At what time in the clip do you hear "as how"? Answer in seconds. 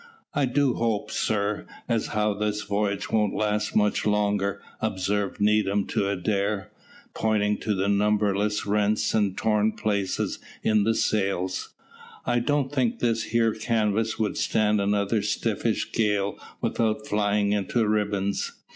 1.87-2.33